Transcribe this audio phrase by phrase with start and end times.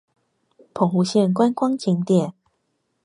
[0.73, 2.33] 澎湖縣觀光景點